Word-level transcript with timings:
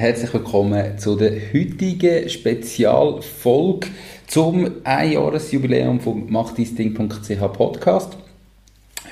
herzlich 0.00 0.32
willkommen 0.32 0.96
zu 0.96 1.14
der 1.14 1.30
heutigen 1.52 2.26
Spezialfolge 2.26 3.88
zum 4.26 4.70
Einjahresjubiläum 4.82 6.00
vom 6.00 6.32
machtdeisding.ch 6.32 7.52
Podcast. 7.52 8.16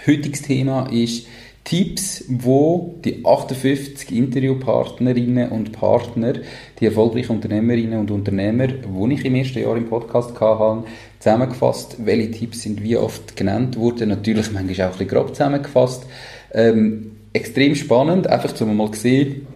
Heutiges 0.07 0.41
Thema 0.41 0.91
ist 0.91 1.27
Tipps, 1.65 2.25
wo 2.29 2.95
die 3.05 3.23
58 3.23 4.17
Interviewpartnerinnen 4.17 5.51
und 5.51 5.73
Partner, 5.73 6.33
die 6.81 6.87
erfolgreichen 6.87 7.33
Unternehmerinnen 7.33 8.01
und 8.01 8.11
Unternehmer, 8.11 8.69
die 8.69 9.13
ich 9.13 9.27
im 9.27 9.35
ersten 9.35 9.59
Jahr 9.59 9.77
im 9.77 9.91
Podcast 9.91 10.41
hatte, 10.41 10.85
zusammengefasst. 11.19 11.97
Welche 11.99 12.31
Tipps 12.31 12.63
sind 12.63 12.83
wie 12.83 12.97
oft 12.97 13.37
genannt 13.37 13.77
worden? 13.77 14.09
Natürlich 14.09 14.51
manchmal 14.53 14.89
auch 14.89 14.93
ein 14.93 14.99
bisschen 14.99 15.09
grob 15.09 15.35
zusammengefasst. 15.35 16.07
Ähm, 16.55 17.11
extrem 17.35 17.75
spannend, 17.75 18.27
einfach 18.27 18.55
zu 18.55 18.65
mal 18.65 18.95
sehen, 18.95 19.47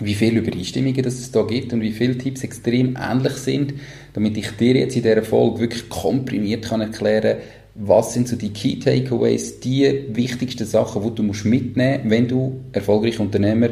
wie 0.00 0.14
viele 0.14 0.40
Übereinstimmungen 0.40 1.04
es 1.04 1.30
da 1.30 1.42
gibt 1.42 1.72
und 1.72 1.80
wie 1.80 1.92
viele 1.92 2.16
Tipps 2.16 2.42
extrem 2.42 2.96
ähnlich 2.96 3.34
sind, 3.34 3.74
damit 4.14 4.36
ich 4.36 4.50
dir 4.52 4.74
jetzt 4.74 4.96
in 4.96 5.02
dieser 5.02 5.22
Folge 5.22 5.60
wirklich 5.60 5.88
komprimiert 5.88 6.64
kann 6.64 6.80
erklären 6.80 7.36
was 7.74 8.12
sind 8.12 8.28
so 8.28 8.36
die 8.36 8.52
Key 8.52 8.78
Takeaways, 8.78 9.60
die 9.60 10.04
wichtigsten 10.08 10.66
Sachen, 10.66 11.02
die 11.02 11.14
du 11.14 11.22
musst 11.22 11.44
mitnehmen 11.44 12.02
musst, 12.02 12.10
wenn 12.10 12.28
du 12.28 12.60
erfolgreicher 12.72 13.20
Unternehmer 13.20 13.70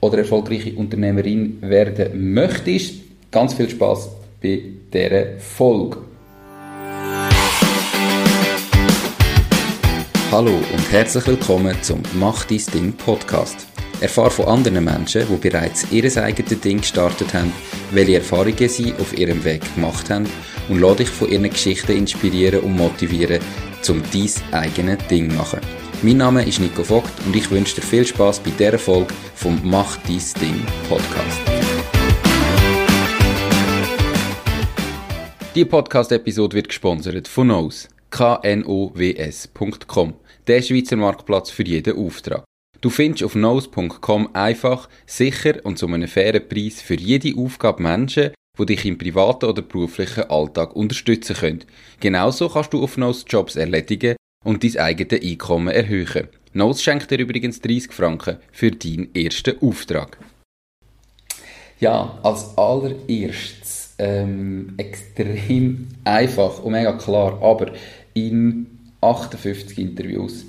oder 0.00 0.18
erfolgreiche 0.18 0.74
Unternehmerin 0.74 1.58
werden 1.62 2.34
möchtest. 2.34 2.96
Ganz 3.30 3.54
viel 3.54 3.68
Spaß 3.68 4.10
bei 4.42 4.62
dieser 4.92 5.38
Folge. 5.38 5.98
Hallo 10.30 10.52
und 10.52 10.92
herzlich 10.92 11.26
willkommen 11.26 11.74
zum 11.80 12.02
Mach 12.14 12.44
dein 12.44 12.60
Ding 12.74 12.92
Podcast. 12.92 13.67
Erfahre 14.00 14.30
von 14.30 14.46
anderen 14.46 14.84
Menschen, 14.84 15.26
die 15.28 15.48
bereits 15.48 15.86
ihr 15.90 16.04
eigenes 16.22 16.60
Ding 16.60 16.80
gestartet 16.80 17.34
haben, 17.34 17.52
welche 17.90 18.16
Erfahrungen 18.16 18.68
sie 18.68 18.92
auf 18.94 19.16
ihrem 19.16 19.44
Weg 19.44 19.62
gemacht 19.74 20.10
haben 20.10 20.28
und 20.68 20.80
lade 20.80 20.96
dich 20.96 21.08
von 21.08 21.28
ihren 21.28 21.50
Geschichten 21.50 21.96
inspirieren 21.96 22.60
und 22.60 22.76
motivieren, 22.76 23.40
um 23.88 24.02
dein 24.12 24.30
eigenes 24.52 24.98
Ding 25.08 25.30
zu 25.30 25.36
machen. 25.36 25.60
Mein 26.02 26.18
Name 26.18 26.44
ist 26.44 26.60
Nico 26.60 26.84
Vogt 26.84 27.10
und 27.26 27.34
ich 27.34 27.50
wünsche 27.50 27.74
dir 27.74 27.82
viel 27.82 28.06
Spaß 28.06 28.38
bei 28.40 28.50
dieser 28.50 28.78
Folge 28.78 29.12
vom 29.34 29.58
Mach 29.64 29.96
dein 30.06 30.22
Ding 30.40 30.64
Podcast. 30.88 31.40
Die 35.56 35.64
Podcast-Episode 35.64 36.54
wird 36.54 36.68
gesponsert 36.68 37.26
von 37.26 37.48
Knows, 37.48 37.88
knows.com, 38.10 40.14
der 40.46 40.62
Schweizer 40.62 40.94
Marktplatz 40.94 41.50
für 41.50 41.64
jeden 41.64 41.96
Auftrag. 41.96 42.47
Du 42.80 42.90
findest 42.90 43.24
auf 43.24 43.32
knows.com 43.32 44.34
einfach, 44.34 44.88
sicher 45.04 45.56
und 45.64 45.78
zu 45.78 45.88
einem 45.88 46.06
fairen 46.06 46.48
Preis 46.48 46.80
für 46.80 46.94
jede 46.94 47.36
Aufgabe 47.36 47.82
Menschen, 47.82 48.30
die 48.56 48.66
dich 48.66 48.84
im 48.84 48.98
privaten 48.98 49.46
oder 49.46 49.62
beruflichen 49.62 50.30
Alltag 50.30 50.76
unterstützen 50.76 51.34
können. 51.34 51.64
Genauso 51.98 52.48
kannst 52.48 52.72
du 52.72 52.82
auf 52.82 52.94
Knows 52.94 53.24
Jobs 53.26 53.56
erledigen 53.56 54.14
und 54.44 54.62
dein 54.62 54.76
eigenes 54.76 55.22
Einkommen 55.22 55.74
erhöhen. 55.74 56.28
Knows 56.52 56.80
schenkt 56.80 57.10
dir 57.10 57.18
übrigens 57.18 57.60
30 57.60 57.92
Franken 57.92 58.36
für 58.52 58.70
deinen 58.70 59.12
ersten 59.12 59.60
Auftrag. 59.60 60.16
Ja, 61.80 62.18
als 62.22 62.56
allererstes 62.56 63.94
ähm, 63.98 64.74
extrem 64.76 65.88
einfach 66.04 66.62
und 66.62 66.72
mega 66.72 66.92
klar, 66.92 67.42
aber 67.42 67.72
in 68.14 68.66
58 69.00 69.78
Interviews 69.78 70.44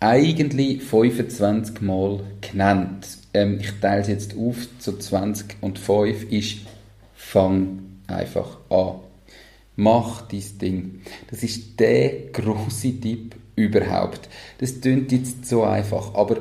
eigentlich 0.00 0.82
25 0.82 1.80
Mal 1.80 2.20
genannt. 2.40 3.06
Ähm, 3.34 3.58
ich 3.60 3.70
teile 3.80 4.02
es 4.02 4.08
jetzt 4.08 4.36
auf 4.36 4.56
zu 4.78 4.98
20 4.98 5.56
und 5.60 5.78
5 5.78 6.30
ist 6.30 6.58
fang 7.14 7.80
einfach 8.06 8.58
an. 8.70 9.00
Mach 9.76 10.22
dein 10.22 10.58
Ding. 10.60 11.00
Das 11.30 11.42
ist 11.42 11.78
der 11.78 12.30
große 12.32 13.00
Tipp 13.00 13.36
überhaupt. 13.56 14.28
Das 14.58 14.80
klingt 14.80 15.12
jetzt 15.12 15.46
so 15.46 15.64
einfach, 15.64 16.14
aber 16.14 16.40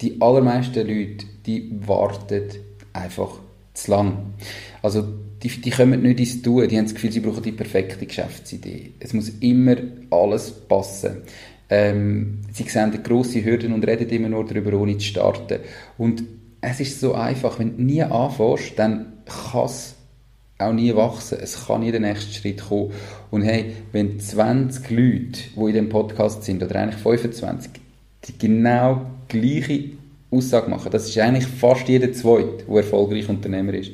die 0.00 0.20
allermeisten 0.20 0.86
Leute, 0.86 1.26
die 1.46 1.70
warten 1.86 2.48
einfach 2.92 3.38
zu 3.74 3.90
lang. 3.90 4.34
Also 4.82 5.04
die, 5.42 5.48
die 5.48 5.70
kommen 5.70 6.02
nicht 6.02 6.20
ins 6.20 6.42
Tun, 6.42 6.66
die 6.68 6.76
haben 6.76 6.86
das 6.86 6.94
Gefühl, 6.94 7.12
sie 7.12 7.20
brauchen 7.20 7.42
die 7.42 7.52
perfekte 7.52 8.06
Geschäftsidee. 8.06 8.92
Es 9.00 9.12
muss 9.12 9.28
immer 9.40 9.76
alles 10.10 10.50
passen. 10.50 11.22
Ähm, 11.68 12.42
sie 12.52 12.64
sehen 12.64 12.92
grosse 13.02 13.44
Hürden 13.44 13.72
und 13.72 13.86
reden 13.86 14.08
immer 14.08 14.28
nur 14.28 14.44
darüber, 14.44 14.78
ohne 14.78 14.98
zu 14.98 15.06
starten. 15.06 15.60
Und 15.98 16.22
es 16.60 16.80
ist 16.80 17.00
so 17.00 17.14
einfach, 17.14 17.58
wenn 17.58 17.76
du 17.76 17.82
nie 17.82 18.02
anfängst, 18.02 18.78
dann 18.78 19.12
kann 19.26 19.66
es 19.66 19.96
auch 20.58 20.72
nie 20.72 20.94
wachsen. 20.94 21.38
Es 21.40 21.66
kann 21.66 21.80
nie 21.80 21.90
der 21.90 22.00
nächste 22.00 22.32
Schritt 22.32 22.62
kommen. 22.68 22.92
Und 23.30 23.42
hey, 23.42 23.72
wenn 23.92 24.18
20 24.18 24.90
Leute, 24.90 25.40
die 25.54 25.60
in 25.60 25.72
dem 25.72 25.88
Podcast 25.88 26.44
sind, 26.44 26.62
oder 26.62 26.76
eigentlich 26.76 27.00
25, 27.00 27.70
die 28.24 28.38
genau 28.38 29.06
gleiche 29.28 29.90
Aussage 30.30 30.70
machen, 30.70 30.90
das 30.90 31.08
ist 31.08 31.18
eigentlich 31.18 31.46
fast 31.46 31.88
jeder 31.88 32.12
Zweite, 32.12 32.64
der 32.68 32.76
erfolgreich 32.76 33.28
Unternehmer 33.28 33.74
ist, 33.74 33.92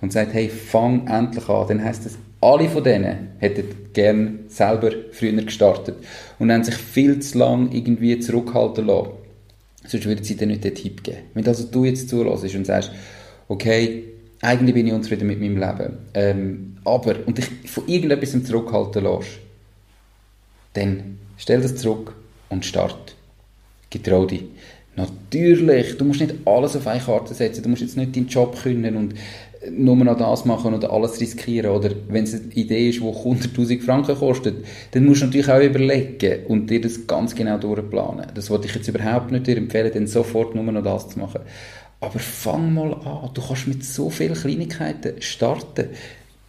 und 0.00 0.12
sagt, 0.12 0.34
hey, 0.34 0.48
fang 0.48 1.06
endlich 1.06 1.48
an, 1.48 1.68
dann 1.68 1.84
heisst 1.84 2.04
das, 2.06 2.18
alle 2.40 2.68
von 2.68 2.82
denen 2.82 3.28
hätten 3.38 3.81
gern 3.94 4.40
selber 4.48 4.90
früher 5.12 5.32
gestartet 5.42 5.96
und 6.38 6.52
haben 6.52 6.64
sich 6.64 6.74
viel 6.74 7.20
zu 7.20 7.38
lang 7.38 7.72
irgendwie 7.72 8.18
zurückhalten 8.18 8.86
lassen. 8.86 9.10
Sonst 9.86 10.06
würden 10.06 10.24
sie 10.24 10.36
dir 10.36 10.46
nicht 10.46 10.64
den 10.64 10.74
Tipp 10.74 11.02
geben. 11.02 11.18
Wenn 11.34 11.46
also 11.46 11.64
du 11.64 11.84
jetzt 11.84 12.08
zulässt 12.08 12.54
und 12.54 12.66
sagst, 12.66 12.92
okay, 13.48 14.04
eigentlich 14.40 14.74
bin 14.74 14.86
ich 14.86 14.92
unzufrieden 14.92 15.26
mit 15.26 15.40
meinem 15.40 15.56
Leben, 15.56 15.98
ähm, 16.14 16.76
aber, 16.84 17.16
und 17.26 17.38
dich 17.38 17.46
von 17.66 17.86
irgendetwas 17.86 18.30
zurückhalten 18.44 19.04
lässt, 19.04 19.38
dann 20.74 21.18
stell 21.36 21.60
das 21.60 21.76
zurück 21.76 22.14
und 22.48 22.64
start. 22.64 23.14
Getrau 23.90 24.24
dich. 24.26 24.44
Natürlich, 24.96 25.96
du 25.96 26.04
musst 26.04 26.20
nicht 26.20 26.34
alles 26.44 26.76
auf 26.76 26.86
eine 26.86 27.00
Karte 27.00 27.34
setzen, 27.34 27.62
du 27.62 27.68
musst 27.68 27.82
jetzt 27.82 27.96
nicht 27.96 28.14
deinen 28.14 28.28
Job 28.28 28.58
können 28.62 28.96
und 28.96 29.14
nur 29.70 29.96
noch 29.96 30.16
das 30.16 30.44
machen 30.44 30.74
oder 30.74 30.92
alles 30.92 31.20
riskieren. 31.20 31.70
Oder 31.70 31.90
wenn 32.08 32.24
es 32.24 32.34
eine 32.34 32.52
Idee 32.52 32.88
ist, 32.88 33.00
die 33.00 33.04
100'000 33.04 33.80
Franken 33.80 34.16
kostet, 34.16 34.64
dann 34.92 35.06
musst 35.06 35.22
du 35.22 35.26
natürlich 35.26 35.50
auch 35.50 35.60
überlegen 35.60 36.46
und 36.46 36.68
dir 36.68 36.80
das 36.80 37.06
ganz 37.06 37.34
genau 37.34 37.58
durchplanen. 37.58 38.26
Das 38.34 38.50
wollte 38.50 38.66
ich 38.66 38.74
jetzt 38.74 38.88
überhaupt 38.88 39.30
nicht 39.30 39.46
dir 39.46 39.56
empfehlen, 39.56 39.92
dann 39.92 40.06
sofort 40.06 40.54
nur 40.54 40.64
noch 40.64 40.82
das 40.82 41.10
zu 41.10 41.18
machen. 41.18 41.40
Aber 42.00 42.18
fang 42.18 42.74
mal 42.74 42.94
an. 42.94 43.30
Du 43.32 43.40
kannst 43.40 43.68
mit 43.68 43.84
so 43.84 44.10
vielen 44.10 44.34
Kleinigkeiten 44.34 45.22
starten. 45.22 45.90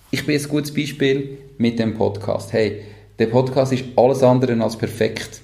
Ich 0.09 0.25
bin 0.25 0.39
ein 0.39 0.47
gutes 0.47 0.73
Beispiel 0.73 1.37
mit 1.57 1.77
dem 1.77 1.93
Podcast. 1.93 2.53
Hey, 2.53 2.81
der 3.19 3.27
Podcast 3.27 3.73
ist 3.73 3.85
alles 3.95 4.23
andere 4.23 4.59
als 4.61 4.75
perfekt. 4.75 5.41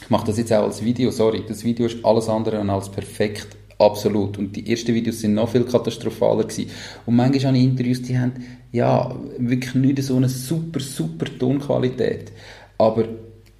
Ich 0.00 0.10
mache 0.10 0.26
das 0.26 0.38
jetzt 0.38 0.52
auch 0.52 0.62
als 0.62 0.84
Video, 0.84 1.10
sorry. 1.10 1.42
Das 1.46 1.64
Video 1.64 1.86
ist 1.86 2.04
alles 2.04 2.28
andere 2.28 2.60
als 2.60 2.88
perfekt. 2.88 3.48
Absolut. 3.78 4.38
Und 4.38 4.56
die 4.56 4.70
ersten 4.70 4.94
Videos 4.94 5.20
sind 5.20 5.34
noch 5.34 5.50
viel 5.50 5.64
katastrophaler 5.64 6.44
gewesen. 6.44 6.70
Und 7.04 7.16
manchmal 7.16 7.48
habe 7.48 7.58
ich 7.58 7.64
Interviews, 7.64 8.02
die 8.02 8.18
haben, 8.18 8.32
ja, 8.72 9.14
wirklich 9.38 9.74
nicht 9.74 10.02
so 10.02 10.16
eine 10.16 10.28
super, 10.28 10.80
super 10.80 11.26
Tonqualität. 11.38 12.32
Aber 12.78 13.04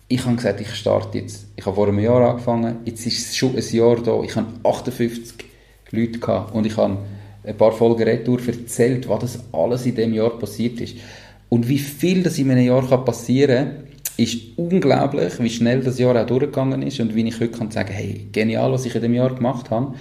ich 0.09 0.25
habe 0.25 0.37
gesagt, 0.37 0.61
ich 0.61 0.75
starte 0.75 1.19
jetzt. 1.19 1.47
Ich 1.57 1.67
habe 1.67 1.75
vor 1.75 1.89
einem 1.89 1.99
Jahr 1.99 2.31
angefangen, 2.31 2.77
jetzt 2.85 3.07
ist 3.07 3.29
es 3.29 3.37
schon 3.37 3.57
ein 3.57 3.65
Jahr 3.71 3.97
da. 3.97 4.23
Ich 4.23 4.37
habe 4.37 4.47
58 4.63 5.35
Leute 5.91 6.19
gehabt 6.19 6.55
und 6.55 6.67
ich 6.67 6.77
habe 6.77 6.99
ein 7.45 7.57
paar 7.57 7.73
Folgen 7.73 8.03
Retour 8.03 8.41
erzählt, 8.47 9.09
was 9.09 9.21
das 9.21 9.41
alles 9.53 9.87
in 9.87 9.95
dem 9.95 10.15
Jahr 10.15 10.31
passiert 10.31 10.81
ist. 10.81 10.97
Und 11.49 11.69
wie 11.69 11.79
viel 11.79 12.23
das 12.23 12.39
in 12.39 12.51
einem 12.51 12.67
Jahr 12.67 13.05
passieren 13.05 13.67
kann, 13.67 13.85
ist 14.17 14.57
unglaublich, 14.57 15.39
wie 15.41 15.51
schnell 15.51 15.83
das 15.83 15.99
Jahr 15.99 16.21
auch 16.21 16.27
durchgegangen 16.27 16.83
ist 16.83 17.01
und 17.01 17.15
wie 17.15 17.27
ich 17.27 17.41
heute 17.41 17.59
kann 17.59 17.71
sagen, 17.71 17.93
hey, 17.93 18.29
genial, 18.33 18.73
was 18.73 18.87
ich 18.87 18.95
in 18.95 19.03
dem 19.03 19.15
Jahr 19.15 19.35
gemacht 19.35 19.71
habe. 19.71 19.95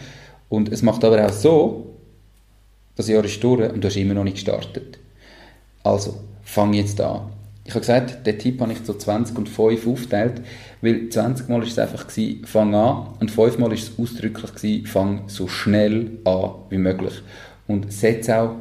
Und 0.49 0.71
es 0.71 0.81
macht 0.81 1.03
aber 1.03 1.25
auch 1.25 1.33
so, 1.33 1.95
das 2.95 3.07
Jahr 3.07 3.25
ist 3.25 3.43
durch 3.43 3.71
und 3.71 3.83
du 3.83 3.87
hast 3.87 3.97
immer 3.97 4.13
noch 4.13 4.23
nicht 4.23 4.35
gestartet. 4.35 4.99
Also, 5.83 6.15
fang 6.43 6.73
jetzt 6.73 6.99
an. 7.01 7.29
Ich 7.65 7.71
habe 7.71 7.79
gesagt, 7.79 8.25
den 8.27 8.39
Tipp 8.39 8.61
habe 8.61 8.71
ich 8.71 8.83
zu 8.83 8.93
20 8.93 9.37
und 9.37 9.49
5 9.49 9.87
aufgeteilt, 9.87 10.41
weil 10.81 11.09
20 11.09 11.49
Mal 11.49 11.61
war 11.61 11.67
es 11.67 11.79
einfach 11.79 12.07
gewesen, 12.07 12.45
fang 12.45 12.75
an 12.75 13.07
und 13.19 13.31
5 13.31 13.57
Mal 13.57 13.67
war 13.67 13.73
es 13.73 13.91
ausdrücklich 13.97 14.53
gewesen, 14.53 14.85
fang 14.85 15.23
so 15.27 15.47
schnell 15.47 16.11
an 16.25 16.51
wie 16.69 16.77
möglich. 16.77 17.21
Und 17.67 17.91
setze 17.91 18.39
auch 18.39 18.51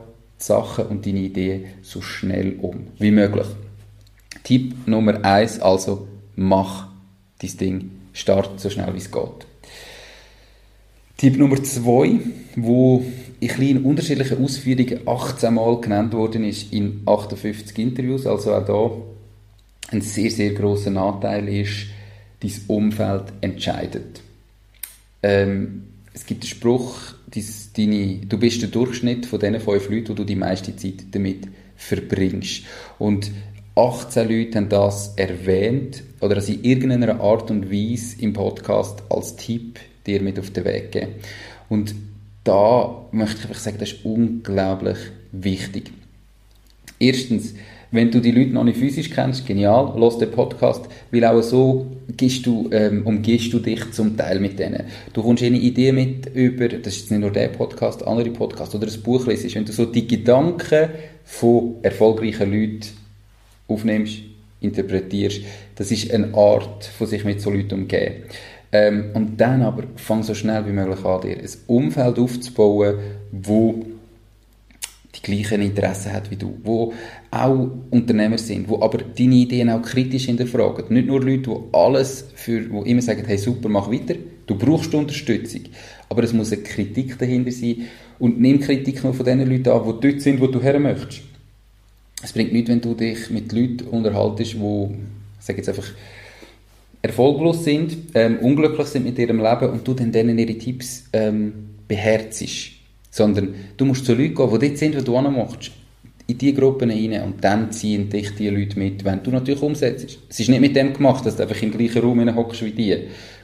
die 0.40 0.44
Sachen 0.44 0.87
und 0.87 1.06
deine 1.06 1.20
Ideen 1.20 1.67
so 1.82 2.00
schnell 2.00 2.56
um 2.61 2.87
wie 2.99 3.11
möglich. 3.11 3.46
Tipp 4.44 4.87
Nummer 4.87 5.25
eins, 5.25 5.58
also 5.58 6.06
mach 6.37 6.88
dein 7.41 7.56
Ding, 7.56 7.91
start 8.12 8.61
so 8.61 8.70
schnell 8.70 8.93
wie 8.94 8.99
es 8.99 9.11
geht. 9.11 9.46
Tipp 11.17 11.37
Nummer 11.37 11.62
zwei, 11.62 12.20
wo 12.55 13.05
in 13.41 13.85
unterschiedlichen 13.85 14.43
Ausführungen 14.43 15.00
18 15.06 15.55
Mal 15.55 15.81
genannt 15.81 16.12
worden 16.12 16.44
ist 16.44 16.73
in 16.73 17.02
58 17.06 17.79
Interviews, 17.79 18.26
also 18.26 18.55
auch 18.55 18.64
da 18.64 18.91
ein 19.93 20.00
sehr, 20.00 20.31
sehr 20.31 20.52
großer 20.52 20.94
Anteil 20.97 21.49
ist, 21.49 21.87
dein 22.40 22.52
Umfeld 22.69 23.25
entscheidet. 23.40 24.20
Ähm, 25.23 25.85
es 26.12 26.26
gibt 26.26 26.43
einen 26.43 26.50
Spruch, 26.50 26.97
deine, 27.76 28.17
du 28.26 28.38
bist 28.38 28.62
der 28.62 28.69
Durchschnitt 28.69 29.26
von 29.26 29.40
diesen 29.40 29.61
fünf 29.61 29.88
Leuten, 29.88 30.08
wo 30.11 30.14
du 30.14 30.25
die 30.25 30.37
meiste 30.37 30.76
Zeit 30.76 31.05
damit 31.12 31.49
verbringst. 31.76 32.64
Und 32.99 33.31
18 33.76 34.29
Leute 34.29 34.59
haben 34.59 34.69
das 34.69 35.15
erwähnt 35.17 36.05
oder 36.21 36.37
also 36.37 36.53
in 36.53 36.62
irgendeiner 36.62 37.21
Art 37.21 37.50
und 37.50 37.73
Weise 37.73 38.21
im 38.21 38.32
Podcast 38.32 39.03
als 39.11 39.35
Tipp 39.35 39.81
dir 40.06 40.23
mit 40.23 40.38
auf 40.38 40.50
den 40.50 40.65
Weg 40.65 40.93
geben. 40.93 41.15
Und 41.69 41.94
da 42.44 43.06
möchte 43.11 43.38
ich 43.38 43.49
einfach 43.49 43.61
sagen, 43.61 43.79
das 43.81 43.93
ist 43.93 44.05
unglaublich 44.05 44.99
wichtig. 45.32 45.91
Erstens, 47.00 47.55
wenn 47.91 48.12
du 48.12 48.21
die 48.21 48.31
Leute 48.31 48.50
noch 48.50 48.62
nicht 48.62 48.79
physisch 48.79 49.11
kennst, 49.11 49.44
genial, 49.47 49.99
los 49.99 50.19
den 50.19 50.31
Podcast, 50.31 50.85
weil 51.11 51.25
auch 51.25 51.43
so 51.43 51.87
gehst 52.17 52.47
du, 52.47 52.69
ähm, 52.71 53.05
umgehst 53.05 53.53
du 53.53 53.59
dich 53.59 53.91
zum 53.91 54.17
Teil 54.17 54.38
mit 54.38 54.59
denen. 54.59 54.85
Du 55.12 55.23
kommst 55.23 55.43
eine 55.43 55.59
Idee 55.59 55.91
mit 55.91 56.26
über, 56.35 56.69
das 56.69 56.97
ist 56.97 57.11
nicht 57.11 57.21
nur 57.21 57.31
der 57.31 57.49
Podcast, 57.49 58.06
andere 58.06 58.31
Podcasts 58.31 58.75
oder 58.75 58.87
ein 58.87 59.03
Buch 59.03 59.26
lesest, 59.26 59.56
wenn 59.56 59.65
du 59.65 59.73
so 59.73 59.87
die 59.87 60.06
Gedanken 60.06 60.91
von 61.25 61.76
erfolgreichen 61.82 62.53
Leuten 62.53 63.03
aufnimmst, 63.69 64.19
interpretierst, 64.61 65.43
das 65.76 65.90
ist 65.90 66.11
eine 66.12 66.34
Art, 66.34 66.84
von 66.84 67.06
sich 67.06 67.25
mit 67.25 67.40
so 67.40 67.50
Leuten 67.50 67.75
umgehen. 67.75 68.25
Ähm, 68.72 69.11
und 69.14 69.40
dann 69.40 69.62
aber 69.62 69.84
fang 69.96 70.22
so 70.22 70.34
schnell 70.34 70.66
wie 70.66 70.72
möglich 70.72 71.05
an, 71.05 71.20
dir 71.20 71.37
ein 71.37 71.49
Umfeld 71.66 72.19
aufzubauen, 72.19 72.99
wo 73.31 73.84
die 75.14 75.22
gleichen 75.22 75.62
Interessen 75.62 76.12
hat 76.12 76.31
wie 76.31 76.37
du, 76.37 76.58
wo 76.64 76.93
auch 77.31 77.69
Unternehmer 77.90 78.38
sind, 78.38 78.69
wo 78.69 78.82
aber 78.82 78.99
deine 78.99 79.34
Ideen 79.34 79.70
auch 79.70 79.82
kritisch 79.82 80.25
hinterfragen. 80.25 80.87
Nicht 80.88 81.06
nur 81.06 81.20
Leute, 81.20 81.50
die 81.50 81.56
alles 81.72 82.26
für, 82.34 82.69
wo 82.70 82.82
immer 82.82 83.02
sagen, 83.02 83.25
hey 83.26 83.38
super, 83.38 83.69
mach 83.69 83.90
weiter, 83.90 84.14
du 84.46 84.56
brauchst 84.56 84.93
Unterstützung, 84.94 85.62
aber 86.08 86.25
es 86.25 86.32
muss 86.32 86.52
eine 86.52 86.62
Kritik 86.62 87.16
dahinter 87.19 87.52
sein 87.52 87.82
und 88.19 88.40
nimm 88.40 88.61
Kritik 88.61 89.05
nur 89.05 89.14
von 89.14 89.25
den 89.25 89.49
Leuten 89.49 89.69
an, 89.69 89.84
die 89.84 90.08
dort 90.08 90.20
sind, 90.20 90.40
wo 90.40 90.49
du 90.49 90.61
her 90.61 90.78
möchtest. 90.81 91.22
Es 92.25 92.32
bringt 92.32 92.55
nichts, 92.55 92.71
wenn 92.71 92.81
du 92.81 92.94
dich 92.94 93.29
mit 93.29 93.53
Leuten 93.53 93.87
unterhaltest, 93.91 94.55
die, 94.55 94.88
ich 95.38 95.44
sage 95.44 95.59
jetzt 95.59 95.69
einfach, 95.69 95.88
erfolglos 97.03 97.65
sind, 97.65 97.97
ähm, 98.15 98.38
unglücklich 98.38 98.87
sind 98.87 99.05
mit 99.05 99.19
ihrem 99.19 99.43
Leben 99.43 99.69
und 99.71 99.87
du 99.87 99.93
dann 99.93 100.11
denen 100.11 100.38
ihre 100.38 100.56
Tipps 100.56 101.05
ähm, 101.12 101.53
beherzigst. 101.87 102.73
Sondern 103.11 103.55
du 103.76 103.85
musst 103.85 104.06
zu 104.06 104.15
Leuten 104.15 104.35
gehen, 104.35 104.50
die 104.50 104.59
dort 104.59 104.79
sind, 104.79 104.97
wo 104.97 105.03
du 105.03 105.31
machst 105.31 105.71
in 106.26 106.38
diese 106.38 106.55
Gruppen 106.55 106.91
rein 106.91 107.23
und 107.23 107.44
dann 107.44 107.71
ziehen 107.71 108.09
dich 108.09 108.35
die 108.35 108.49
Leute 108.49 108.79
mit, 108.79 109.05
wenn 109.05 109.23
du 109.23 109.31
natürlich 109.31 109.61
umsetzt. 109.61 110.19
Es 110.29 110.41
ist 110.41 110.49
nicht 110.49 110.61
mit 110.61 110.75
dem 110.75 110.94
gemacht, 110.94 111.26
dass 111.26 111.37
du 111.37 111.43
einfach 111.43 111.61
im 111.61 111.73
gleichen 111.73 112.00
Raum 112.00 112.35
hockst 112.35 112.65
wie 112.65 112.73
die. 112.73 112.97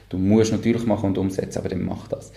Du 0.09 0.17
musst 0.17 0.51
natürlich 0.51 0.85
machen 0.87 1.09
und 1.09 1.19
umsetzen, 1.19 1.59
aber 1.59 1.69
dann 1.69 1.83
mach 1.83 2.07
das. 2.07 2.31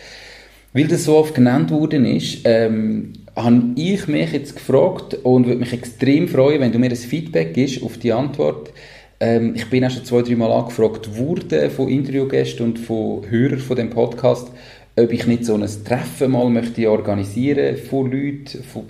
Weil 0.74 0.88
das 0.88 1.04
so 1.04 1.16
oft 1.16 1.36
genannt 1.36 1.70
worden 1.70 2.04
ist, 2.04 2.40
ähm, 2.44 3.12
habe 3.36 3.62
ich 3.76 4.08
mich 4.08 4.32
jetzt 4.32 4.56
gefragt 4.56 5.14
und 5.22 5.46
würde 5.46 5.60
mich 5.60 5.72
extrem 5.72 6.26
freuen, 6.26 6.60
wenn 6.60 6.72
du 6.72 6.80
mir 6.80 6.90
ein 6.90 6.96
Feedback 6.96 7.54
gibst 7.54 7.80
auf 7.84 7.96
die 7.96 8.12
Antwort, 8.12 8.72
ähm, 9.20 9.54
ich 9.54 9.70
bin 9.70 9.84
auch 9.84 9.90
schon 9.90 10.04
zwei, 10.04 10.22
drei 10.22 10.34
Mal 10.34 10.50
angefragt 10.50 11.16
worden 11.16 11.70
von 11.70 11.88
Interviewgästen 11.88 12.66
und 12.66 12.80
von 12.80 13.22
Hörern 13.30 13.60
von 13.60 13.76
dem 13.76 13.90
Podcast, 13.90 14.50
ob 14.96 15.12
ich 15.12 15.26
nicht 15.28 15.44
so 15.44 15.54
ein 15.54 15.64
Treffen 15.84 16.32
mal 16.32 16.50
möchte 16.50 16.90
organisieren 16.90 17.76
von 17.76 18.10
Leuten, 18.10 18.64
von 18.64 18.82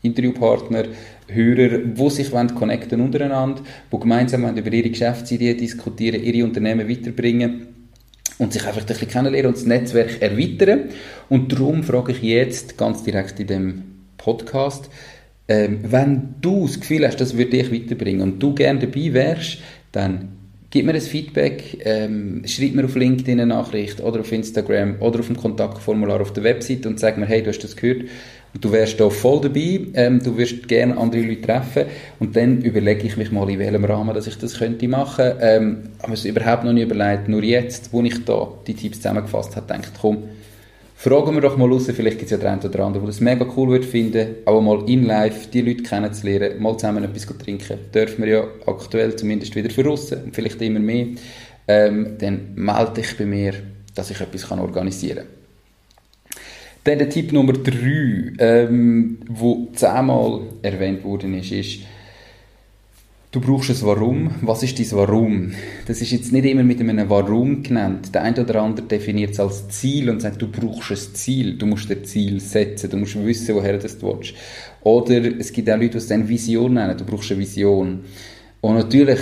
Interviewpartnern, 0.00 0.88
Hörer, 1.28 1.78
die 1.78 2.10
sich 2.10 2.30
connecten 2.30 3.02
untereinander, 3.02 3.60
die 3.92 4.00
gemeinsam 4.00 4.56
über 4.56 4.72
ihre 4.72 4.88
Geschäftsideen 4.88 5.58
diskutieren, 5.58 6.22
ihre 6.22 6.46
Unternehmen 6.46 6.88
weiterbringen 6.88 7.75
und 8.38 8.52
sich 8.52 8.66
einfach 8.66 8.80
ein 8.80 8.86
bisschen 8.86 9.08
kennenlernen 9.08 9.48
und 9.48 9.56
das 9.56 9.66
Netzwerk 9.66 10.20
erweitern. 10.20 10.90
Und 11.28 11.52
darum 11.52 11.82
frage 11.82 12.12
ich 12.12 12.22
jetzt 12.22 12.76
ganz 12.76 13.02
direkt 13.02 13.40
in 13.40 13.46
dem 13.46 13.82
Podcast, 14.18 14.90
ähm, 15.48 15.80
wenn 15.82 16.34
du 16.40 16.66
das 16.66 16.80
Gefühl 16.80 17.06
hast, 17.06 17.20
das 17.20 17.36
würde 17.36 17.50
dich 17.52 17.72
weiterbringen 17.72 18.20
und 18.20 18.42
du 18.42 18.54
gerne 18.54 18.80
dabei 18.80 19.12
wärst, 19.12 19.58
dann 19.92 20.28
gib 20.70 20.84
mir 20.84 20.94
ein 20.94 21.00
Feedback, 21.00 21.78
ähm, 21.84 22.42
schreib 22.44 22.74
mir 22.74 22.84
auf 22.84 22.96
LinkedIn 22.96 23.40
eine 23.40 23.46
Nachricht 23.46 24.00
oder 24.00 24.20
auf 24.20 24.32
Instagram 24.32 24.96
oder 25.00 25.20
auf 25.20 25.26
dem 25.26 25.36
Kontaktformular 25.36 26.20
auf 26.20 26.32
der 26.32 26.42
Website 26.42 26.86
und 26.86 26.98
sag 26.98 27.16
mir, 27.18 27.26
hey, 27.26 27.42
du 27.42 27.50
hast 27.50 27.62
das 27.62 27.76
gehört 27.76 28.02
und 28.56 28.64
du 28.64 28.72
wärst 28.72 28.98
da 28.98 29.10
voll 29.10 29.42
dabei, 29.42 29.80
ähm, 29.92 30.18
du 30.22 30.34
wirst 30.38 30.66
gerne 30.66 30.96
andere 30.96 31.20
Leute 31.20 31.42
treffen 31.42 31.84
und 32.18 32.34
dann 32.34 32.62
überlege 32.62 33.06
ich 33.06 33.18
mich 33.18 33.30
mal, 33.30 33.50
in 33.50 33.58
welchem 33.58 33.84
Rahmen 33.84 34.14
dass 34.14 34.26
ich 34.26 34.38
das 34.38 34.56
könnte 34.56 34.88
machen. 34.88 35.32
Ähm, 35.42 35.82
habe 36.02 36.14
es 36.14 36.24
überhaupt 36.24 36.64
noch 36.64 36.72
nicht 36.72 36.90
überlegt, 36.90 37.28
nur 37.28 37.42
jetzt, 37.42 37.92
wo 37.92 38.02
ich 38.02 38.24
da 38.24 38.48
die 38.66 38.72
Tipps 38.72 38.96
zusammengefasst 38.96 39.56
habe, 39.56 39.66
denke 39.70 39.88
ich, 39.92 40.00
komm, 40.00 40.22
Fragen 40.94 41.34
wir 41.34 41.42
doch 41.42 41.58
mal 41.58 41.70
raus, 41.70 41.90
vielleicht 41.94 42.18
gibt 42.18 42.24
es 42.24 42.30
ja 42.30 42.38
den 42.38 42.46
einen 42.46 42.62
oder 42.62 42.86
anderen, 42.86 43.04
der 43.04 43.12
das 43.12 43.20
mega 43.20 43.46
cool 43.54 43.68
würde 43.68 43.86
finden, 43.86 44.36
auch 44.46 44.62
mal 44.62 44.88
in 44.88 45.04
live 45.04 45.50
die 45.50 45.60
Leute 45.60 45.82
kennenzulernen, 45.82 46.58
mal 46.58 46.78
zusammen 46.78 47.04
etwas 47.04 47.26
trinken. 47.26 47.78
Dürfen 47.94 48.24
wir 48.24 48.32
ja 48.32 48.44
aktuell 48.64 49.14
zumindest 49.14 49.54
wieder 49.54 49.68
für 49.68 49.90
und 49.90 50.34
vielleicht 50.34 50.62
immer 50.62 50.80
mehr. 50.80 51.08
Ähm, 51.68 52.16
dann 52.18 52.52
melde 52.54 53.02
dich 53.02 53.14
bei 53.18 53.26
mir, 53.26 53.52
dass 53.94 54.10
ich 54.10 54.22
etwas 54.22 54.50
organisieren 54.50 55.18
kann. 55.18 55.35
Dann 56.86 56.98
der 56.98 57.08
Tipp 57.08 57.32
Nummer 57.32 57.52
drei, 57.52 58.32
ähm, 58.38 59.18
wo 59.28 59.68
zehnmal 59.72 60.42
erwähnt 60.62 61.02
worden 61.02 61.34
ist, 61.34 61.50
ist, 61.50 61.80
Du 63.32 63.40
brauchst 63.42 63.68
ein 63.68 63.82
Warum. 63.82 64.30
Was 64.40 64.62
ist 64.62 64.78
dein 64.78 64.90
Warum? 64.92 65.52
Das 65.86 66.00
ist 66.00 66.10
jetzt 66.10 66.32
nicht 66.32 66.46
immer 66.46 66.62
mit 66.62 66.80
einem 66.80 67.10
Warum 67.10 67.62
genannt. 67.62 68.14
Der 68.14 68.22
eine 68.22 68.40
oder 68.40 68.62
andere 68.62 68.86
definiert 68.86 69.32
es 69.32 69.40
als 69.40 69.68
Ziel 69.68 70.08
und 70.08 70.22
sagt, 70.22 70.40
du 70.40 70.50
brauchst 70.50 70.90
ein 70.90 71.14
Ziel. 71.14 71.58
Du 71.58 71.66
musst 71.66 71.90
ein 71.90 72.02
Ziel 72.04 72.40
setzen. 72.40 72.88
Du 72.88 72.96
musst 72.96 73.22
wissen, 73.22 73.54
woher 73.54 73.76
du 73.76 73.82
willst. 73.82 74.34
Oder 74.80 75.38
es 75.38 75.52
gibt 75.52 75.68
auch 75.68 75.76
Leute, 75.76 75.90
die 75.90 75.98
es 75.98 76.06
dann 76.06 76.26
Vision 76.26 76.74
nennen. 76.74 76.96
Du 76.96 77.04
brauchst 77.04 77.30
eine 77.30 77.40
Vision. 77.40 78.04
Und 78.66 78.74
natürlich, 78.74 79.20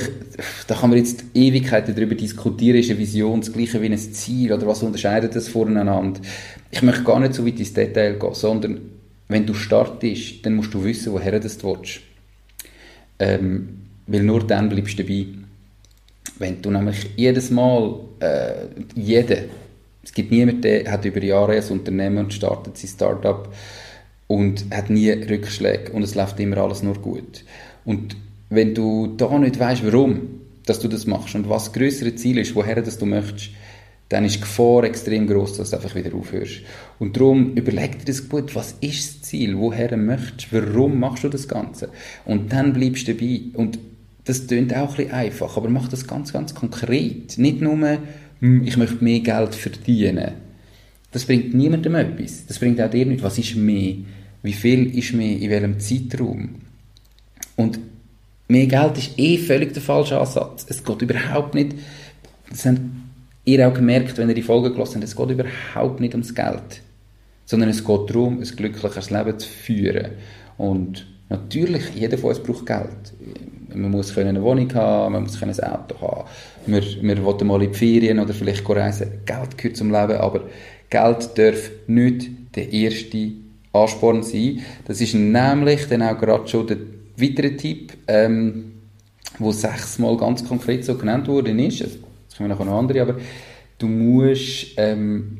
da 0.66 0.74
kann 0.74 0.88
man 0.88 0.98
jetzt 0.98 1.22
Ewigkeiten 1.34 1.94
darüber 1.94 2.14
diskutieren, 2.14 2.78
ist 2.78 2.88
eine 2.88 2.98
Vision 2.98 3.42
das 3.42 3.52
gleiche 3.52 3.82
wie 3.82 3.90
ein 3.90 3.98
Ziel 3.98 4.50
oder 4.50 4.66
was 4.66 4.82
unterscheidet 4.82 5.36
das 5.36 5.48
voneinander? 5.48 6.18
Ich 6.70 6.80
möchte 6.80 7.04
gar 7.04 7.20
nicht 7.20 7.34
so 7.34 7.44
weit 7.44 7.58
ins 7.58 7.74
Detail 7.74 8.14
gehen, 8.18 8.32
sondern 8.32 8.80
wenn 9.28 9.44
du 9.44 9.52
startest, 9.52 10.46
dann 10.46 10.54
musst 10.54 10.72
du 10.72 10.82
wissen, 10.82 11.12
woher 11.12 11.38
du 11.38 11.42
willst. 11.42 12.00
Ähm, 13.18 13.80
weil 14.06 14.22
nur 14.22 14.46
dann 14.46 14.70
bleibst 14.70 14.98
du 14.98 15.02
dabei. 15.02 15.26
Wenn 16.38 16.62
du 16.62 16.70
nämlich 16.70 17.10
jedes 17.14 17.50
Mal, 17.50 18.00
äh, 18.20 18.54
jeder, 18.94 19.42
es 20.02 20.14
gibt 20.14 20.30
niemanden, 20.30 20.62
der 20.62 20.90
hat 20.90 21.04
über 21.04 21.22
Jahre 21.22 21.56
ein 21.56 21.68
Unternehmen 21.68 22.16
und 22.16 22.32
startet 22.32 22.78
sein 22.78 22.88
Startup 22.88 23.46
und 24.26 24.64
hat 24.74 24.88
nie 24.88 25.10
Rückschläge 25.10 25.92
und 25.92 26.02
es 26.02 26.14
läuft 26.14 26.40
immer 26.40 26.56
alles 26.56 26.82
nur 26.82 26.94
gut. 26.94 27.44
Und 27.84 28.16
wenn 28.50 28.74
du 28.74 29.14
da 29.16 29.38
nicht 29.38 29.58
weißt, 29.58 29.84
warum, 29.84 30.40
dass 30.66 30.80
du 30.80 30.88
das 30.88 31.06
machst 31.06 31.34
und 31.34 31.48
was 31.48 31.64
das 31.64 31.72
größere 31.72 32.14
Ziel 32.14 32.38
ist, 32.38 32.54
woher 32.54 32.80
das 32.82 32.98
du 32.98 33.06
möchtest, 33.06 33.50
dann 34.08 34.24
ist 34.24 34.36
die 34.36 34.40
Gefahr 34.40 34.84
extrem 34.84 35.26
groß, 35.26 35.56
dass 35.56 35.70
du 35.70 35.76
einfach 35.76 35.94
wieder 35.94 36.14
aufhörst. 36.14 36.60
Und 36.98 37.16
darum 37.16 37.54
überleg 37.54 37.98
dir 37.98 38.04
das 38.04 38.28
gut, 38.28 38.54
was 38.54 38.76
ist 38.80 39.22
das 39.22 39.22
Ziel, 39.22 39.58
woher 39.58 39.96
möchtest 39.96 40.52
du, 40.52 40.62
warum 40.62 41.00
machst 41.00 41.24
du 41.24 41.28
das 41.28 41.48
Ganze? 41.48 41.88
Und 42.24 42.52
dann 42.52 42.72
bleibst 42.72 43.08
du 43.08 43.14
dabei. 43.14 43.40
Und 43.54 43.78
das 44.24 44.46
klingt 44.46 44.74
auch 44.74 44.90
ein 44.90 44.96
bisschen 44.96 45.12
einfach, 45.12 45.56
aber 45.56 45.68
mach 45.68 45.88
das 45.88 46.06
ganz, 46.06 46.32
ganz 46.32 46.54
konkret. 46.54 47.38
Nicht 47.38 47.60
nur, 47.60 47.98
hm, 48.40 48.62
ich 48.64 48.76
möchte 48.76 49.02
mehr 49.02 49.20
Geld 49.20 49.54
verdienen. 49.54 50.32
Das 51.10 51.24
bringt 51.24 51.54
niemandem 51.54 51.94
etwas. 51.94 52.46
Das 52.46 52.58
bringt 52.58 52.80
auch 52.80 52.90
dir 52.90 53.06
nicht, 53.06 53.22
was 53.22 53.38
ist 53.38 53.56
mehr? 53.56 53.96
Wie 54.42 54.52
viel 54.52 54.96
ist 54.98 55.14
mehr? 55.14 55.38
In 55.38 55.50
welchem 55.50 55.80
Zeitraum? 55.80 56.56
Und 57.56 57.78
mehr 58.48 58.66
Geld 58.66 58.98
ist 58.98 59.18
eh 59.18 59.38
völlig 59.38 59.72
der 59.72 59.82
falsche 59.82 60.18
Ansatz. 60.18 60.66
Es 60.68 60.84
geht 60.84 61.02
überhaupt 61.02 61.54
nicht, 61.54 61.74
das 62.50 62.66
habt 62.66 62.80
ihr 63.44 63.68
auch 63.68 63.74
gemerkt, 63.74 64.18
wenn 64.18 64.28
ihr 64.28 64.34
die 64.34 64.42
Folge 64.42 64.72
gelesen 64.72 64.96
habt, 64.96 65.04
es 65.04 65.16
geht 65.16 65.30
überhaupt 65.30 66.00
nicht 66.00 66.14
ums 66.14 66.34
Geld. 66.34 66.82
Sondern 67.46 67.68
es 67.68 67.84
geht 67.84 68.10
darum, 68.10 68.38
ein 68.38 68.56
glückliches 68.56 69.10
Leben 69.10 69.38
zu 69.38 69.48
führen. 69.48 70.12
Und 70.56 71.06
natürlich, 71.28 71.90
jeder 71.94 72.16
von 72.16 72.30
uns 72.30 72.42
braucht 72.42 72.66
Geld 72.66 73.12
man 73.74 73.90
muss 73.90 74.16
eine 74.16 74.42
Wohnung 74.42 74.72
haben, 74.74 75.12
man 75.12 75.22
muss 75.22 75.42
ein 75.42 75.50
Auto 75.50 76.00
haben, 76.00 76.24
man, 76.66 76.82
man 77.02 77.24
will 77.24 77.46
mal 77.46 77.62
in 77.62 77.72
die 77.72 77.78
Ferien 77.78 78.18
oder 78.18 78.34
vielleicht 78.34 78.68
reisen. 78.68 79.20
Geld 79.24 79.58
gehört 79.58 79.76
zum 79.76 79.90
Leben, 79.90 80.16
aber 80.16 80.42
Geld 80.90 81.30
darf 81.36 81.70
nicht 81.86 82.30
der 82.54 82.72
erste 82.72 83.32
Ansporn 83.72 84.22
sein. 84.22 84.60
Das 84.86 85.00
ist 85.00 85.14
nämlich 85.14 85.88
dann 85.88 86.02
auch 86.02 86.18
gerade 86.18 86.48
schon 86.48 86.66
der 86.66 86.78
weitere 87.16 87.56
Tipp, 87.56 87.92
ähm, 88.06 88.72
wo 89.38 89.52
sechsmal 89.52 90.16
ganz 90.16 90.44
konkret 90.46 90.84
so 90.84 90.96
genannt 90.96 91.26
worden 91.28 91.58
ist. 91.58 91.82
Also, 91.82 91.98
kommen 92.36 92.48
noch 92.48 92.60
andere, 92.60 93.02
aber 93.02 93.16
du 93.78 93.86
musst 93.86 94.72
ähm, 94.76 95.38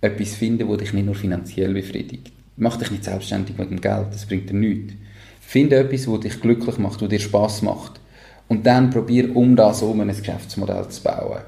etwas 0.00 0.34
finden, 0.34 0.68
das 0.68 0.78
dich 0.78 0.92
nicht 0.92 1.06
nur 1.06 1.14
finanziell 1.14 1.72
befriedigt. 1.72 2.32
Mach 2.56 2.76
dich 2.76 2.90
nicht 2.90 3.04
selbstständig 3.04 3.56
mit 3.56 3.70
dem 3.70 3.80
Geld, 3.80 4.08
das 4.12 4.26
bringt 4.26 4.50
dir 4.50 4.54
nichts. 4.54 4.94
Finde 5.40 5.76
etwas, 5.76 6.06
das 6.06 6.20
dich 6.20 6.40
glücklich 6.40 6.78
macht, 6.78 7.00
das 7.00 7.08
dir 7.08 7.20
Spaß 7.20 7.62
macht. 7.62 8.00
Und 8.48 8.66
dann 8.66 8.90
probier 8.90 9.34
um 9.34 9.56
das 9.56 9.80
herum 9.80 10.00
ein 10.00 10.08
Geschäftsmodell 10.08 10.88
zu 10.88 11.02
bauen. 11.02 11.40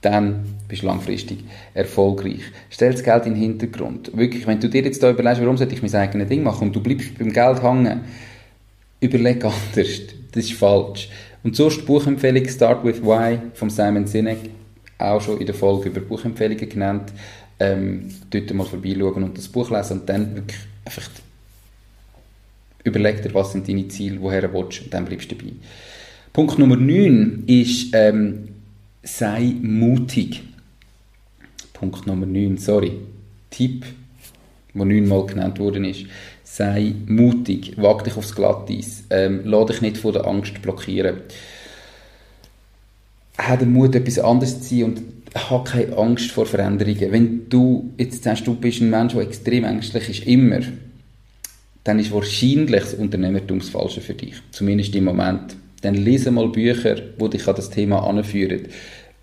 dann 0.00 0.44
bist 0.68 0.82
du 0.82 0.86
langfristig 0.86 1.44
erfolgreich. 1.74 2.42
Stell 2.70 2.92
das 2.92 3.02
Geld 3.02 3.26
in 3.26 3.34
den 3.34 3.42
Hintergrund. 3.42 4.16
Wirklich, 4.16 4.46
wenn 4.46 4.60
du 4.60 4.68
dir 4.68 4.82
jetzt 4.82 5.02
da 5.02 5.10
überlegst, 5.10 5.40
warum 5.40 5.56
sollte 5.56 5.74
ich 5.74 5.82
mein 5.82 5.94
eigenes 5.94 6.28
Ding 6.28 6.42
machen 6.42 6.68
und 6.68 6.76
du 6.76 6.80
bleibst 6.80 7.18
beim 7.18 7.32
Geld 7.32 7.62
hängen, 7.62 8.02
überleg 9.00 9.44
anders. 9.44 10.00
Das 10.32 10.44
ist 10.44 10.52
falsch. 10.52 11.08
Und 11.42 11.56
so 11.56 11.68
ist 11.68 11.78
die 11.78 11.84
Buchempfehlung 11.84 12.46
Start 12.48 12.84
with 12.84 13.02
Why 13.02 13.38
von 13.54 13.70
Simon 13.70 14.06
Sinek 14.06 14.38
auch 14.98 15.20
schon 15.20 15.38
in 15.38 15.46
der 15.46 15.54
Folge 15.54 15.88
über 15.88 16.00
Buchempfehlungen 16.00 16.68
genannt. 16.68 17.12
Ähm, 17.60 18.10
dort 18.30 18.52
mal 18.54 18.64
vorbeischauen 18.64 19.24
und 19.24 19.36
das 19.36 19.48
Buch 19.48 19.70
lesen 19.70 20.00
und 20.00 20.08
dann 20.08 20.34
wirklich 20.34 20.58
einfach 20.84 21.08
überleg 22.84 23.22
dir, 23.22 23.34
was 23.34 23.52
sind 23.52 23.68
deine 23.68 23.88
Ziele, 23.88 24.20
woher 24.20 24.42
du 24.42 24.52
willst 24.52 24.82
und 24.82 24.94
dann 24.94 25.04
bleibst 25.04 25.30
du 25.30 25.34
dabei. 25.34 25.52
Punkt 26.32 26.58
Nummer 26.58 26.76
9 26.76 27.44
ist, 27.46 27.88
ähm, 27.94 28.48
sei 29.02 29.54
mutig. 29.60 30.42
Punkt 31.72 32.06
Nummer 32.06 32.26
9, 32.26 32.58
sorry. 32.58 32.92
Tipp, 33.50 33.84
der 34.74 34.84
neunmal 34.84 35.26
genannt 35.26 35.58
worden 35.58 35.84
ist. 35.84 36.06
Sei 36.50 36.94
mutig, 37.06 37.74
wag 37.76 38.02
dich 38.02 38.16
aufs 38.16 38.34
Glatteis, 38.34 39.04
ähm, 39.10 39.42
lass 39.44 39.66
dich 39.66 39.80
nicht 39.82 39.98
von 39.98 40.14
der 40.14 40.26
Angst 40.26 40.60
blockieren. 40.62 41.18
Hab 43.36 43.60
den 43.60 43.72
Mut, 43.72 43.94
etwas 43.94 44.18
anderes 44.18 44.62
zu 44.62 44.74
sein 44.74 44.84
und 44.84 45.02
hab 45.34 45.66
keine 45.66 45.96
Angst 45.96 46.32
vor 46.32 46.46
Veränderungen. 46.46 47.12
Wenn 47.12 47.48
du 47.48 47.92
jetzt 47.98 48.24
sagst, 48.24 48.46
du 48.46 48.54
bist 48.54 48.80
ein 48.80 48.90
Mensch, 48.90 49.12
der 49.12 49.22
extrem 49.22 49.64
ängstlich 49.64 50.08
ist, 50.08 50.26
immer, 50.26 50.60
dann 51.84 51.98
ist 51.98 52.12
wahrscheinlich 52.12 52.82
das 52.82 52.94
Unternehmertum 52.94 53.60
das 53.60 53.68
Falsche 53.68 54.00
für 54.00 54.14
dich. 54.14 54.34
Zumindest 54.50 54.96
im 54.96 55.04
Moment. 55.04 55.54
Dann 55.82 55.94
lese 55.94 56.30
mal 56.30 56.48
Bücher, 56.48 56.96
die 56.96 57.30
dich 57.30 57.46
an 57.46 57.54
das 57.54 57.70
Thema 57.70 58.02
anführen. 58.04 58.66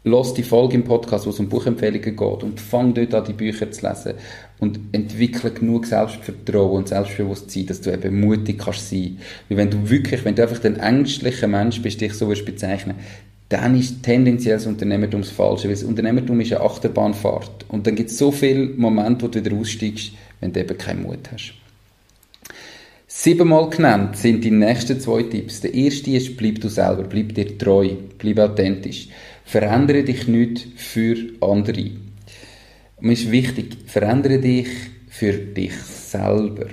Lass 0.08 0.36
die 0.36 0.44
Folge 0.44 0.76
im 0.76 0.84
Podcast, 0.84 1.26
wo 1.26 1.32
es 1.32 1.40
um 1.40 1.50
Buchempfehlungen 1.50 2.16
geht 2.16 2.44
und 2.44 2.60
fang 2.60 2.94
dort 2.94 3.16
an, 3.16 3.26
die 3.26 3.34
Bücher 3.34 3.72
zu 3.72 3.88
lesen 3.88 4.14
und 4.60 4.80
entwickle 4.92 5.50
genug 5.50 5.88
Selbstvertrauen 5.88 6.78
und 6.78 6.88
Selbstbewusstsein, 6.90 7.66
dass 7.66 7.82
du 7.82 7.92
eben 7.92 8.20
mutig 8.22 8.60
kannst 8.60 8.88
sein. 8.88 9.18
Weil 9.50 9.58
wenn 9.58 9.72
du 9.72 9.90
wirklich, 9.90 10.24
wenn 10.24 10.36
du 10.36 10.44
einfach 10.44 10.64
ein 10.64 10.78
ängstlicher 10.78 11.48
Mensch 11.48 11.82
bist, 11.82 12.02
dich 12.02 12.14
so 12.14 12.30
wirst 12.30 12.46
bezeichnen, 12.46 12.98
dann 13.50 13.76
ist 13.76 14.04
tendenziell 14.04 14.58
das 14.58 14.68
Unternehmertum 14.68 15.22
das 15.22 15.32
Falsche, 15.32 15.70
weil 15.70 15.76
das 15.76 15.84
Unternehmertum 15.84 16.40
ist 16.40 16.54
eine 16.54 16.62
Achterbahnfahrt 16.62 17.66
und 17.70 17.88
dann 17.88 17.96
gibt 17.96 18.12
es 18.12 18.20
so 18.20 18.32
viele 18.32 18.68
Momente, 18.78 19.26
wo 19.26 19.28
du 19.28 19.44
wieder 19.44 19.58
aussteigst, 19.58 20.12
wenn 20.40 20.54
du 20.54 20.60
eben 20.60 20.78
keinen 20.78 21.02
Mut 21.02 21.32
hast. 21.34 21.56
Siebenmal 23.08 23.70
genannt 23.70 24.18
sind 24.18 24.44
die 24.44 24.52
nächsten 24.52 25.00
zwei 25.00 25.24
Tipps. 25.24 25.62
Der 25.62 25.74
erste 25.74 26.12
ist, 26.12 26.36
bleib 26.38 26.60
du 26.60 26.68
selber, 26.68 27.04
bleib 27.04 27.34
dir 27.34 27.58
treu, 27.58 27.92
bleib 28.20 28.38
authentisch. 28.40 29.08
Verändere 29.46 30.04
dich 30.04 30.28
nicht 30.28 30.68
für 30.76 31.16
andere. 31.40 31.92
Und 32.98 33.12
ist 33.12 33.32
wichtig, 33.32 33.78
verändere 33.86 34.40
dich 34.40 34.68
für 35.10 35.32
dich 35.34 35.74
selber. 35.74 36.68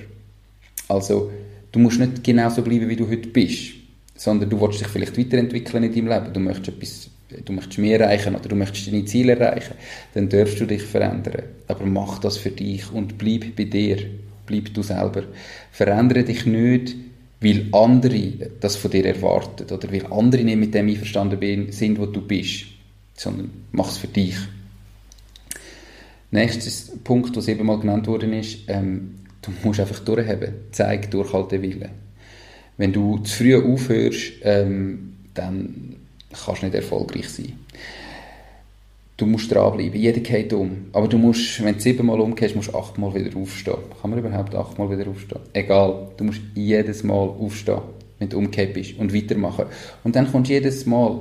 Also, 0.88 1.31
du 1.71 1.79
musst 1.79 2.00
nicht 2.00 2.25
genauso 2.25 2.62
bleiben, 2.62 2.88
wie 2.88 2.97
du 2.97 3.09
heute 3.09 3.29
bist, 3.29 3.75
sondern 4.17 4.50
du 4.50 4.61
willst 4.61 4.81
dich 4.81 4.88
vielleicht 4.88 5.17
weiterentwickeln 5.17 5.85
in 5.85 5.93
deinem 5.93 6.09
Leben. 6.09 6.33
Du 6.33 6.41
möchtest 6.41 6.69
etwas, 6.69 7.11
du 7.45 7.52
möchtest 7.52 7.79
mehr 7.79 8.00
erreichen 8.00 8.35
oder 8.35 8.49
du 8.49 8.57
möchtest 8.57 8.88
deine 8.88 9.05
Ziele 9.05 9.37
erreichen. 9.37 9.75
Dann 10.14 10.29
darfst 10.29 10.61
du 10.61 10.67
dich 10.67 10.83
verändern. 10.83 11.45
Aber 11.69 11.87
mach 11.87 12.19
das 12.19 12.37
für 12.37 12.50
dich 12.50 12.91
und 12.93 13.19
bleib 13.19 13.55
bei 13.57 13.64
dir 13.64 13.99
bleib 14.47 14.75
du 14.75 14.83
selber. 14.83 15.25
Verändere 15.71 16.25
dich 16.25 16.47
nicht, 16.47 16.97
weil 17.42 17.66
andere 17.72 18.50
das 18.61 18.76
von 18.76 18.90
dir 18.90 19.04
erwarten 19.04 19.72
oder 19.72 19.92
weil 19.92 20.06
andere 20.06 20.44
nicht 20.44 20.58
mit 20.58 20.75
dem 20.75 20.88
einverstanden 20.88 21.72
sind, 21.72 21.99
wo 21.99 22.06
du 22.06 22.20
bist, 22.20 22.66
sondern 23.14 23.50
mach 23.72 23.90
es 23.90 23.99
für 23.99 24.06
dich. 24.06 24.37
Nächster 26.30 26.96
Punkt, 27.04 27.37
der 27.37 27.49
eben 27.49 27.66
mal 27.66 27.78
genannt 27.78 28.06
worden 28.06 28.32
ist, 28.32 28.61
ähm, 28.68 29.16
du 29.42 29.50
musst 29.62 29.80
einfach 29.80 29.99
durchhaben. 30.00 30.54
Zeig 30.70 31.11
Durchhaltewillen. 31.11 31.90
Wenn 32.78 32.92
du 32.92 33.18
zu 33.18 33.37
früh 33.37 33.56
aufhörst, 33.56 34.32
ähm, 34.42 35.14
dann 35.34 35.96
kannst 36.32 36.62
du 36.62 36.66
nicht 36.66 36.75
erfolgreich 36.75 37.28
sein 37.28 37.52
du 39.23 39.26
musst 39.26 39.52
dranbleiben. 39.52 40.00
Jeder 40.00 40.21
geht 40.21 40.52
um. 40.52 40.87
Aber 40.93 41.07
du 41.07 41.17
musst, 41.17 41.64
wenn 41.64 41.75
du 41.75 41.81
siebenmal 41.81 42.21
umgehst, 42.21 42.57
musst 42.57 42.71
du 42.71 42.76
achtmal 42.76 43.14
wieder 43.14 43.37
aufstehen. 43.38 43.79
Kann 44.00 44.11
man 44.11 44.19
überhaupt 44.19 44.55
achtmal 44.55 44.91
wieder 44.91 45.09
aufstehen? 45.09 45.41
Egal. 45.52 46.09
Du 46.17 46.25
musst 46.25 46.41
jedes 46.55 47.05
Mal 47.05 47.14
aufstehen, 47.14 47.83
wenn 48.19 48.29
du 48.29 48.38
umgekehrt 48.38 48.75
bist 48.75 48.99
und 48.99 49.14
weitermachen. 49.14 49.67
Und 50.02 50.17
dann 50.17 50.31
kommst 50.31 50.50
du 50.50 50.55
jedes 50.55 50.87
Mal, 50.87 51.21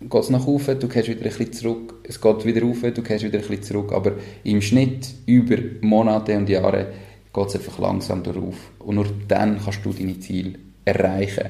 geht 0.00 0.22
es 0.22 0.30
nach 0.30 0.46
oben, 0.46 0.78
du 0.78 0.86
gehst 0.86 1.08
wieder 1.08 1.22
ein 1.22 1.24
bisschen 1.24 1.52
zurück, 1.52 1.94
es 2.04 2.20
geht 2.20 2.44
wieder 2.44 2.62
rauf, 2.62 2.82
du 2.82 3.02
gehst 3.02 3.24
wieder 3.24 3.38
ein 3.38 3.46
bisschen 3.48 3.62
zurück. 3.62 3.92
Aber 3.92 4.12
im 4.44 4.62
Schnitt 4.62 5.08
über 5.26 5.56
Monate 5.80 6.36
und 6.36 6.48
Jahre 6.48 6.92
geht 7.32 7.46
es 7.46 7.56
einfach 7.56 7.80
langsam 7.80 8.22
darauf. 8.22 8.70
Und 8.78 8.94
nur 8.94 9.06
dann 9.26 9.58
kannst 9.58 9.84
du 9.84 9.92
deine 9.92 10.20
Ziele 10.20 10.52
erreichen. 10.84 11.48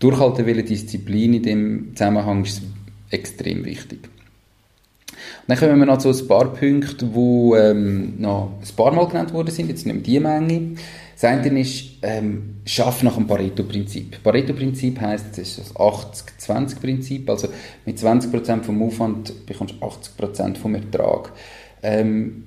Durchhalten 0.00 0.64
Disziplin 0.64 1.34
in 1.34 1.42
dem 1.44 1.92
Zusammenhang 1.94 2.42
ist 2.42 2.62
extrem 3.10 3.64
wichtig. 3.64 4.08
Dann 5.46 5.58
kommen 5.58 5.78
wir 5.78 5.86
noch 5.86 5.98
zu 5.98 6.10
ein 6.10 6.28
paar 6.28 6.52
Punkten, 6.52 7.12
die 7.12 7.56
ähm, 7.56 8.14
noch 8.18 8.52
ein 8.60 8.76
paar 8.76 8.92
Mal 8.92 9.06
genannt 9.08 9.32
worden 9.32 9.50
sind, 9.50 9.68
jetzt 9.68 9.86
nicht 9.86 10.06
die 10.06 10.20
Menge. 10.20 10.76
Das 11.20 11.24
eine 11.24 11.60
ist, 11.60 11.84
ähm, 12.02 12.56
schaff 12.64 13.02
nach 13.02 13.16
dem 13.16 13.26
Pareto-Prinzip. 13.26 14.22
Pareto-Prinzip 14.22 15.00
heisst, 15.00 15.26
es 15.32 15.58
ist 15.58 15.58
das 15.58 15.76
80-20-Prinzip, 15.76 17.28
also 17.28 17.48
mit 17.84 17.98
20% 17.98 18.62
vom 18.62 18.82
Aufwand 18.82 19.44
bekommst 19.44 19.74
du 19.78 19.84
80% 19.84 20.56
vom 20.56 20.74
Ertrag. 20.76 21.32
Ähm, 21.82 22.44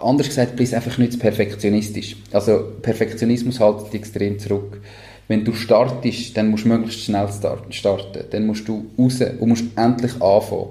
anders 0.00 0.28
gesagt, 0.28 0.56
bist 0.56 0.74
einfach 0.74 0.98
nicht 0.98 1.18
perfektionistisch. 1.18 2.16
Also 2.32 2.74
Perfektionismus 2.80 3.60
hält 3.60 3.86
dich 3.86 4.00
extrem 4.00 4.38
zurück. 4.38 4.80
Wenn 5.28 5.44
du 5.44 5.52
startest, 5.52 6.36
dann 6.36 6.48
musst 6.48 6.64
du 6.64 6.68
möglichst 6.68 7.00
schnell 7.00 7.28
starten. 7.70 8.24
Dann 8.30 8.46
musst 8.46 8.68
du 8.68 8.86
raus 8.98 9.20
und 9.40 9.48
musst 9.48 9.64
endlich 9.76 10.20
anfangen. 10.20 10.70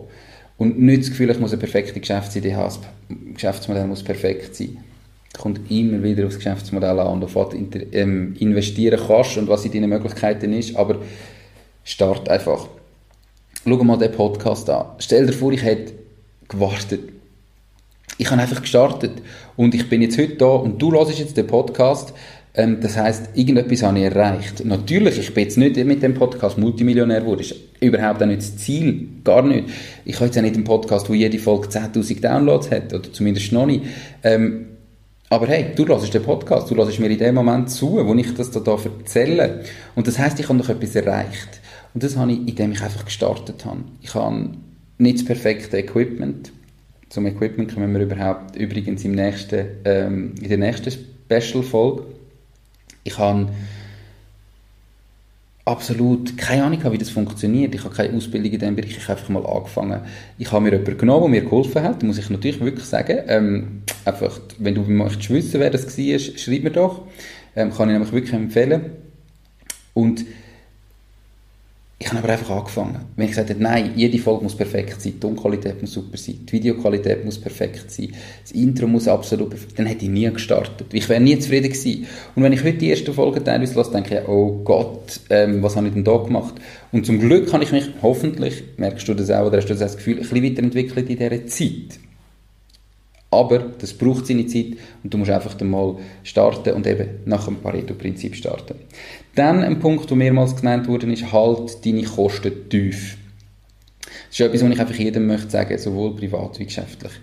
Und 0.62 0.80
nicht 0.80 1.01
das 1.01 1.10
Gefühl, 1.10 1.32
ich 1.32 1.39
muss 1.39 1.53
eine 1.53 1.60
perfekte 1.60 2.00
Geschäftsidee 2.00 2.53
haben, 2.53 2.72
das 3.10 3.18
Geschäftsmodell 3.34 3.88
muss 3.88 4.03
perfekt 4.03 4.56
sein. 4.56 4.77
Kommt 5.36 5.72
immer 5.72 6.03
wieder 6.03 6.27
aufs 6.27 6.36
Geschäftsmodell 6.36 7.00
an 7.00 7.08
und 7.08 7.24
auf 7.24 7.51
ähm, 7.56 8.36
investieren 8.38 9.00
kannst 9.08 9.39
und 9.39 9.48
was 9.48 9.65
in 9.65 9.72
deinen 9.72 9.89
Möglichkeiten 9.89 10.53
ist, 10.53 10.75
aber 10.75 11.00
start 11.84 12.30
einfach. 12.30 12.68
Schau 13.65 13.84
mal 13.84 13.98
den 13.98 14.12
Podcast 14.12 14.70
an. 14.70 14.86
Stell 15.00 15.25
dir 15.25 15.34
vor, 15.34 15.51
ich 15.51 15.63
hätte 15.63 15.94
gewartet. 16.48 17.10
Ich 18.20 18.30
habe 18.30 18.39
einfach 18.39 18.62
gestartet 18.62 19.13
und 19.58 19.74
ich 19.74 19.89
bin 19.89 20.03
jetzt 20.03 20.20
heute 20.20 20.36
da 20.36 20.46
und 20.46 20.80
du 20.80 20.91
hörst 20.91 21.18
jetzt 21.18 21.38
den 21.38 21.48
Podcast 21.48 22.13
ähm, 22.53 22.80
das 22.82 22.98
heißt, 22.98 23.30
irgendetwas 23.34 23.84
habe 23.84 23.98
ich 24.00 24.06
erreicht. 24.06 24.63
Natürlich, 24.65 25.18
ich 25.18 25.34
bin 25.34 25.46
jetzt 25.46 25.58
nicht 25.58 25.77
mit 25.86 26.03
dem 26.03 26.13
Podcast 26.13 26.58
Multimillionär 26.58 27.22
geworden. 27.22 27.46
Überhaupt 27.82 28.22
auch 28.22 28.28
nicht 28.28 28.42
das 28.42 28.58
Ziel. 28.58 29.10
Gar 29.24 29.42
nicht. 29.42 29.68
Ich 30.06 30.16
habe 30.16 30.26
jetzt 30.26 30.38
auch 30.38 30.42
nicht 30.42 30.56
einen 30.56 30.64
Podcast, 30.64 31.10
wo 31.10 31.14
jede 31.14 31.40
Folge 31.40 31.68
10.000 31.68 32.22
Downloads 32.22 32.72
hat. 32.72 32.94
Oder 32.94 33.12
zumindest 33.12 33.52
noch 33.52 33.66
nicht. 33.66 33.84
Ähm, 34.24 34.68
aber 35.30 35.48
hey, 35.48 35.72
du 35.76 35.88
hörst 35.88 36.14
den 36.14 36.24
Podcast. 36.24 36.70
Du 36.70 36.76
hörst 36.76 37.00
mir 37.00 37.10
in 37.10 37.18
dem 37.18 37.36
Moment 37.36 37.70
zu, 37.70 38.06
wo 38.06 38.14
ich 38.14 38.34
das 38.36 38.52
da 38.52 38.60
erzähle. 38.60 39.64
Und 39.96 40.08
das 40.08 40.20
heißt, 40.20 40.40
ich 40.40 40.48
habe 40.48 40.58
noch 40.58 40.70
etwas 40.70 40.96
erreicht. 40.96 41.62
Und 41.94 42.04
das 42.04 42.16
habe 42.16 42.32
ich, 42.32 42.40
indem 42.48 42.72
ich 42.72 42.82
einfach 42.82 43.06
gestartet 43.06 43.66
habe. 43.66 43.82
Ich 44.02 44.14
habe 44.14 44.52
nicht 44.98 45.20
das 45.20 45.26
perfekte 45.26 45.78
Equipment. 45.78 46.52
Zum 47.10 47.26
Equipment 47.26 47.74
kommen 47.74 47.94
wir 47.94 48.02
überhaupt 48.02 48.56
übrigens 48.56 49.04
im 49.04 49.14
nächsten, 49.14 49.66
ähm, 49.86 50.36
in 50.42 50.50
der 50.50 50.58
nächsten 50.58 50.92
Special-Folge. 50.92 52.04
Ich 53.04 53.18
habe 53.18 53.48
absolut 55.65 56.38
keine 56.38 56.63
Ahnung, 56.63 56.80
wie 56.91 56.98
das 56.98 57.10
funktioniert. 57.10 57.74
Ich 57.75 57.84
habe 57.84 57.94
keine 57.96 58.15
Ausbildung 58.18 58.51
in 58.51 58.60
diesem 58.60 58.75
Bereich. 58.75 58.98
Ich 58.98 59.03
habe 59.08 59.13
einfach 59.13 59.30
mal 59.30 59.46
angefangen. 59.46 60.01
Ich 60.38 60.51
habe 60.51 60.63
mir 60.63 60.72
jemanden 60.72 60.98
genommen, 60.98 61.32
der 61.32 61.41
mir 61.41 61.50
geholfen 61.50 61.84
hat. 61.84 62.03
muss 62.03 62.18
ich 62.18 62.30
natürlich 62.30 62.60
wirklich 62.60 62.86
sagen. 62.86 63.20
Ähm, 63.27 63.84
einfach, 64.06 64.39
wenn 64.58 64.75
du 64.75 64.82
möchtest 64.82 65.30
wissen, 65.30 65.60
wer 65.60 65.70
das 65.70 65.86
war, 65.86 66.20
schreib 66.20 66.63
mir 66.63 66.72
doch. 66.72 67.06
Ähm, 67.56 67.72
kann 67.72 67.89
ich 67.89 67.94
nämlich 67.94 68.12
wirklich 68.12 68.34
empfehlen. 68.34 68.91
Und 69.94 70.25
ich 72.01 72.08
habe 72.08 72.17
aber 72.17 72.34
einfach 72.34 72.50
angefangen. 72.50 72.98
Wenn 73.15 73.25
ich 73.25 73.31
gesagt 73.31 73.51
habe, 73.51 73.62
nein, 73.62 73.91
jede 73.96 74.17
Folge 74.17 74.43
muss 74.43 74.55
perfekt 74.55 75.00
sein, 75.00 75.13
die 75.13 75.20
Tonqualität 75.20 75.79
muss 75.81 75.93
super 75.93 76.17
sein, 76.17 76.39
die 76.48 76.51
Videoqualität 76.51 77.24
muss 77.24 77.38
perfekt 77.38 77.91
sein, 77.91 78.13
das 78.41 78.51
Intro 78.53 78.88
muss 78.88 79.08
absolut 79.08 79.51
perfekt 79.51 79.77
sein, 79.77 79.86
dann 79.86 79.93
hätte 79.93 80.05
ich 80.05 80.10
nie 80.10 80.27
gestartet. 80.31 80.88
Ich 80.93 81.08
wäre 81.08 81.22
nie 81.22 81.38
zufrieden 81.38 81.72
gewesen. 81.72 82.08
Und 82.36 82.41
wenn 82.41 82.53
ich 82.53 82.63
heute 82.63 82.79
die 82.79 82.89
erste 82.89 83.13
Folge 83.13 83.43
teilweise 83.43 83.75
lasse, 83.75 83.91
denke 83.91 84.20
ich, 84.20 84.27
oh 84.27 84.62
Gott, 84.63 85.20
ähm, 85.29 85.62
was 85.62 85.75
habe 85.75 85.89
ich 85.89 85.93
denn 85.93 86.03
da 86.03 86.17
gemacht? 86.17 86.55
Und 86.91 87.05
zum 87.05 87.20
Glück 87.20 87.51
kann 87.51 87.62
ich 87.62 87.72
mich 87.72 87.91
hoffentlich, 88.01 88.63
merkst 88.77 89.08
du 89.08 89.13
das 89.13 89.29
auch, 89.29 89.46
oder 89.46 89.58
hast 89.58 89.67
du 89.67 89.75
das 89.75 89.96
Gefühl, 89.96 90.15
ein 90.15 90.22
bisschen 90.22 90.43
weiterentwickeln 90.43 91.08
in 91.08 91.17
dieser 91.20 91.46
Zeit. 91.46 92.00
Aber 93.29 93.60
das 93.60 93.93
braucht 93.93 94.27
seine 94.27 94.46
Zeit 94.46 94.74
und 95.03 95.13
du 95.13 95.17
musst 95.17 95.31
einfach 95.31 95.53
dann 95.53 95.70
mal 95.70 95.98
starten 96.24 96.74
und 96.74 96.86
eben 96.86 97.08
nach 97.25 97.46
dem 97.46 97.58
Pareto-Prinzip 97.58 98.36
starten. 98.36 98.75
Dann 99.36 99.64
ein 99.64 99.80
Punkt, 99.80 100.10
der 100.10 100.18
mehrmals 100.18 100.56
genannt 100.56 100.88
wurde, 100.88 101.12
ist, 101.12 101.32
halt 101.32 101.86
deine 101.86 102.04
Kosten 102.04 102.70
tief. 102.70 103.18
Das 104.30 104.40
ist 104.40 104.46
etwas, 104.46 104.64
was 104.64 104.72
ich 104.72 104.80
einfach 104.80 104.96
jedem 104.96 105.28
möchte 105.28 105.50
sagen, 105.50 105.78
sowohl 105.78 106.16
privat 106.16 106.60
wie 106.60 106.66
geschäftlich. 106.66 107.14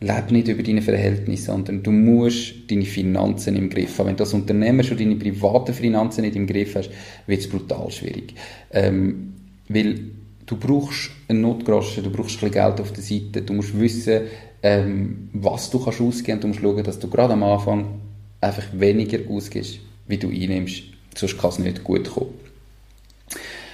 Lebe 0.00 0.32
nicht 0.32 0.48
über 0.48 0.62
deine 0.62 0.80
Verhältnisse, 0.80 1.46
sondern 1.46 1.82
du 1.82 1.90
musst 1.90 2.54
deine 2.70 2.86
Finanzen 2.86 3.56
im 3.56 3.68
Griff 3.68 3.98
haben. 3.98 4.08
Wenn 4.08 4.16
du 4.16 4.24
als 4.24 4.32
Unternehmer 4.32 4.82
schon 4.82 4.96
deine 4.96 5.16
privaten 5.16 5.74
Finanzen 5.74 6.22
nicht 6.22 6.36
im 6.36 6.46
Griff 6.46 6.74
hast, 6.74 6.90
wird 7.26 7.40
es 7.40 7.48
brutal 7.48 7.90
schwierig. 7.90 8.34
Ähm, 8.70 9.34
weil 9.68 10.00
du 10.46 10.56
brauchst 10.56 11.10
einen 11.28 11.42
Notgroschen, 11.42 12.02
du 12.02 12.10
brauchst 12.10 12.42
ein 12.42 12.50
bisschen 12.50 12.52
Geld 12.52 12.80
auf 12.80 12.92
der 12.92 13.02
Seite, 13.02 13.42
du 13.42 13.52
musst 13.52 13.78
wissen, 13.78 14.22
ähm, 14.62 15.28
was 15.34 15.70
du 15.70 15.78
kannst 15.78 16.00
ausgeben 16.00 16.40
du 16.40 16.48
musst 16.48 16.60
schauen, 16.60 16.82
dass 16.82 16.98
du 16.98 17.08
gerade 17.08 17.34
am 17.34 17.42
Anfang 17.42 18.00
einfach 18.40 18.66
weniger 18.72 19.18
ausgibst, 19.30 19.80
wie 20.08 20.16
du 20.16 20.28
einnimmst, 20.28 20.82
sonst 21.14 21.38
kann 21.38 21.50
es 21.50 21.58
nicht 21.58 21.84
gut 21.84 22.10
kommen. 22.10 22.30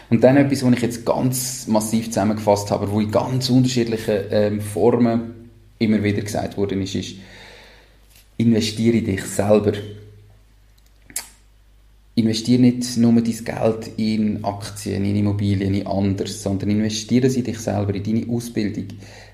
Und 0.09 0.23
dann 0.23 0.37
etwas, 0.37 0.65
was 0.65 0.75
ich 0.75 0.83
jetzt 0.83 1.07
ganz 1.07 1.67
massiv 1.67 2.07
zusammengefasst 2.07 2.71
habe, 2.71 2.91
wo 2.91 3.01
in 3.01 3.11
ganz 3.11 3.51
unterschiedlichen 3.51 4.19
ähm, 4.31 4.61
Formen 4.61 5.51
immer 5.79 6.03
wieder 6.03 6.23
gesagt 6.23 6.57
worden 6.57 6.83
ist, 6.83 6.95
ist, 6.95 7.17
investiere 8.37 8.99
in 8.99 9.05
dich 9.05 9.23
selber. 9.23 9.73
Investiere 12.15 12.63
nicht 12.63 12.97
nur 12.97 13.13
dein 13.13 13.25
Geld 13.25 13.91
in 13.99 14.45
Aktien, 14.45 15.05
in 15.05 15.17
Immobilien, 15.17 15.75
in 15.75 15.87
anderes, 15.87 16.43
sondern 16.43 16.71
investiere 16.71 17.27
es 17.27 17.37
in 17.37 17.45
dich 17.45 17.59
selber, 17.59 17.95
in 17.95 18.05
deine 18.05 18.33
Ausbildung. 18.33 18.87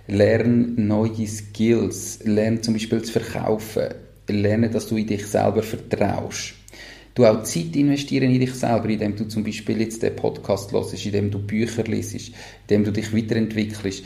Lerne 0.08 0.72
neue 0.76 1.26
Skills, 1.28 2.20
lerne 2.24 2.60
zum 2.60 2.74
Beispiel 2.74 3.02
zu 3.02 3.12
verkaufen, 3.12 3.94
lerne, 4.28 4.68
dass 4.68 4.88
du 4.88 4.96
in 4.96 5.06
dich 5.06 5.26
selber 5.26 5.62
vertraust. 5.62 6.54
Du 7.14 7.26
auch 7.26 7.42
Zeit 7.42 7.76
investieren 7.76 8.30
in 8.30 8.40
dich 8.40 8.54
selber, 8.54 8.88
indem 8.88 9.16
du 9.16 9.28
zum 9.28 9.44
Beispiel 9.44 9.80
jetzt 9.80 10.02
den 10.02 10.16
Podcast 10.16 10.72
hörst, 10.72 11.04
indem 11.04 11.30
du 11.30 11.38
Bücher 11.38 11.84
liest, 11.84 12.32
indem 12.62 12.84
du 12.84 12.92
dich 12.92 13.14
weiterentwickelst. 13.14 14.04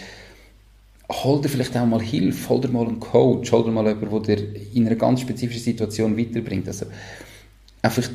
Hol 1.09 1.41
dir 1.41 1.49
vielleicht 1.49 1.77
auch 1.77 1.87
mal 1.87 2.03
Hilfe, 2.03 2.49
hol 2.49 2.61
dir 2.61 2.69
mal 2.69 2.87
einen 2.87 2.99
Coach, 2.99 3.53
hol 3.53 3.63
dir 3.63 3.71
mal 3.71 3.87
jemanden, 3.87 4.23
der 4.25 4.37
dir 4.37 4.61
in 4.75 4.87
einer 4.87 4.97
ganz 4.97 5.21
spezifischen 5.21 5.63
Situation 5.63 6.19
weiterbringt. 6.19 6.67
Also 6.67 6.87
einfach 7.83 8.09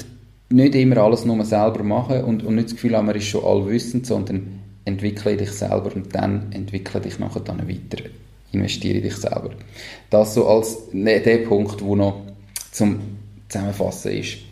nicht 0.49 0.75
immer 0.75 0.97
alles 0.97 1.23
nur 1.23 1.43
selber 1.45 1.83
machen 1.83 2.25
und, 2.25 2.43
und 2.43 2.55
nicht 2.55 2.67
das 2.67 2.75
Gefühl 2.75 2.97
haben, 2.97 3.05
man 3.05 3.15
ist 3.15 3.27
schon 3.27 3.45
allwissend, 3.45 4.05
sondern 4.05 4.59
entwickle 4.83 5.37
dich 5.37 5.51
selber 5.51 5.95
und 5.95 6.13
dann 6.13 6.51
entwickle 6.51 6.99
dich 6.99 7.17
nachher 7.17 7.39
dann 7.39 7.67
weiter. 7.67 8.03
Investiere 8.51 8.97
in 8.97 9.03
dich 9.03 9.15
selber. 9.15 9.51
Das 10.09 10.33
so 10.33 10.47
als 10.47 10.91
ne, 10.91 11.21
der 11.21 11.37
Punkt, 11.37 11.81
wo 11.81 11.95
noch 11.95 12.21
zum 12.71 12.99
Zusammenfassen 13.47 14.11
ist. 14.11 14.50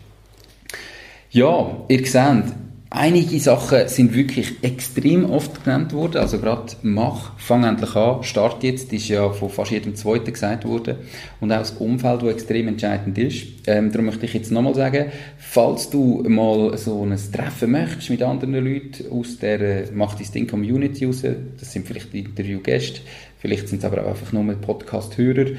Ja, 1.32 1.84
ihr 1.86 2.06
seht, 2.06 2.42
einige 2.90 3.38
Sachen 3.38 3.86
sind 3.86 4.16
wirklich 4.16 4.64
extrem 4.64 5.30
oft 5.30 5.62
genannt 5.62 5.92
worden. 5.92 6.16
Also 6.16 6.40
gerade 6.40 6.72
mach, 6.82 7.38
fang 7.38 7.62
endlich 7.62 7.94
an, 7.94 8.24
start 8.24 8.64
jetzt, 8.64 8.92
ist 8.92 9.08
ja 9.08 9.30
von 9.30 9.48
fast 9.48 9.70
jedem 9.70 9.94
Zweiten 9.94 10.32
gesagt 10.32 10.64
worden. 10.64 10.96
Und 11.38 11.52
auch 11.52 11.58
das 11.58 11.70
Umfeld, 11.70 12.22
das 12.22 12.30
extrem 12.30 12.66
entscheidend 12.66 13.16
ist. 13.16 13.46
Ähm, 13.68 13.92
darum 13.92 14.06
möchte 14.06 14.26
ich 14.26 14.34
jetzt 14.34 14.50
nochmal 14.50 14.74
sagen, 14.74 15.12
falls 15.38 15.88
du 15.88 16.24
mal 16.26 16.76
so 16.76 17.06
ein 17.06 17.16
Treffen 17.16 17.70
möchtest 17.70 18.10
mit 18.10 18.22
anderen 18.22 18.54
Leuten 18.54 19.12
aus 19.12 19.38
der 19.38 19.60
äh, 19.60 19.84
Mach 19.94 20.16
dein 20.16 20.32
Ding 20.32 20.48
Community 20.48 21.04
raus, 21.04 21.22
das 21.22 21.72
sind 21.72 21.86
vielleicht 21.86 22.12
die 22.12 22.20
Interviewgäste, 22.20 23.02
vielleicht 23.38 23.68
sind 23.68 23.78
es 23.78 23.84
aber 23.84 24.02
auch 24.02 24.08
einfach 24.08 24.32
nur 24.32 24.52
Podcast-Hörer, 24.54 25.52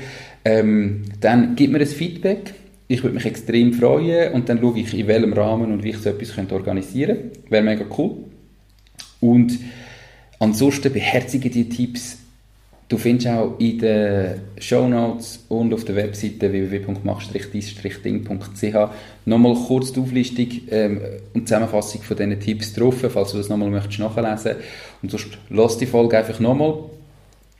ähm, 0.43 1.03
dann 1.21 1.55
gib 1.55 1.71
mir 1.71 1.79
ein 1.79 1.87
Feedback 1.87 2.55
ich 2.91 3.01
würde 3.03 3.15
mich 3.15 3.25
extrem 3.25 3.73
freuen 3.73 4.33
und 4.33 4.49
dann 4.49 4.59
schaue 4.59 4.79
ich, 4.79 4.93
in 4.93 5.07
welchem 5.07 5.31
Rahmen 5.33 5.71
und 5.71 5.83
wie 5.83 5.91
ich 5.91 5.97
so 5.97 6.09
etwas 6.09 6.35
könnte 6.35 6.55
organisieren 6.55 7.17
könnte. 7.17 7.39
Wäre 7.49 7.63
mega 7.63 7.85
cool. 7.97 8.17
Und 9.21 9.57
ansonsten 10.39 10.91
beherzige 10.91 11.49
die 11.49 11.69
Tipps. 11.69 12.17
Du 12.89 12.97
findest 12.97 13.29
auch 13.29 13.57
in 13.59 13.79
den 13.79 14.41
Show 14.59 14.89
Notes 14.89 15.45
und 15.47 15.73
auf 15.73 15.85
der 15.85 15.95
Webseite 15.95 16.51
www.mach-dis-ding.ch 16.51 18.75
nochmal 19.25 19.55
kurz 19.55 19.93
die 19.93 20.01
Auflistung 20.01 20.47
ähm, 20.69 20.99
und 21.33 21.47
Zusammenfassung 21.47 22.01
von 22.01 22.17
diesen 22.17 22.37
Tipps 22.41 22.73
drauf, 22.73 22.95
falls 23.07 23.31
du 23.31 23.37
das 23.37 23.47
nochmal 23.47 23.69
möchtest 23.69 23.99
nachlesen. 23.99 24.57
Und 25.01 25.09
sonst 25.09 25.37
lass 25.49 25.77
die 25.77 25.85
Folge 25.85 26.17
einfach 26.17 26.41
nochmal 26.41 26.73